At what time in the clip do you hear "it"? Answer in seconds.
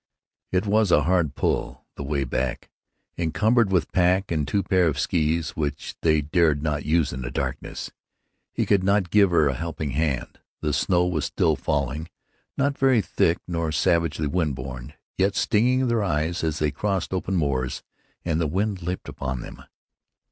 0.51-0.65